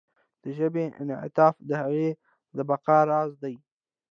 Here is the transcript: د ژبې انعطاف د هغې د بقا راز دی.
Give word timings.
د 0.41 0.43
ژبې 0.57 0.85
انعطاف 1.01 1.55
د 1.69 1.71
هغې 1.81 2.09
د 2.55 2.57
بقا 2.69 2.99
راز 3.09 3.31
دی. 3.43 3.55